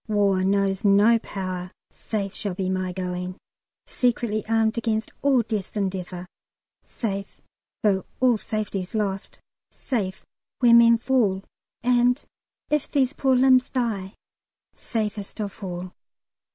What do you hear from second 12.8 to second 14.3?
these poor limbs die,